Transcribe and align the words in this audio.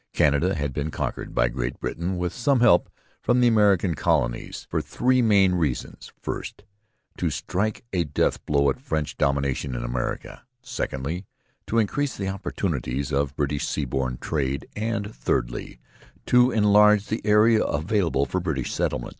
Canada 0.13 0.55
had 0.55 0.73
been 0.73 0.89
conquered 0.89 1.35
by 1.35 1.47
Great 1.47 1.79
Britain, 1.79 2.17
with 2.17 2.33
some 2.33 2.59
help 2.61 2.89
from 3.21 3.39
the 3.39 3.47
American 3.47 3.93
colonies, 3.93 4.65
for 4.67 4.81
three 4.81 5.21
main 5.21 5.53
reasons: 5.53 6.11
first, 6.19 6.63
to 7.17 7.29
strike 7.29 7.85
a 7.93 8.03
death 8.03 8.43
blow 8.47 8.71
at 8.71 8.81
French 8.81 9.15
dominion 9.15 9.75
in 9.75 9.83
America; 9.83 10.43
secondly, 10.63 11.27
to 11.67 11.77
increase 11.77 12.17
the 12.17 12.27
opportunities 12.29 13.13
of 13.13 13.35
British 13.35 13.67
seaborne 13.67 14.19
trade; 14.19 14.67
and, 14.75 15.13
thirdly, 15.13 15.77
to 16.25 16.49
enlarge 16.49 17.05
the 17.05 17.21
area 17.23 17.63
available 17.63 18.25
for 18.25 18.39
British 18.39 18.73
settlement. 18.73 19.09